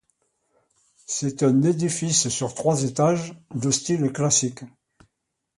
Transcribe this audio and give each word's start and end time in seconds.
C'est 1.05 1.43
un 1.43 1.61
édifice 1.61 2.29
sur 2.29 2.55
trois 2.55 2.85
étages 2.85 3.35
de 3.53 3.69
style 3.69 4.11
classique. 4.11 4.63